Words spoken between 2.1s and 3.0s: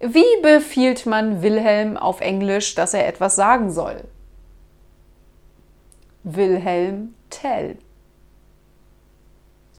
Englisch, dass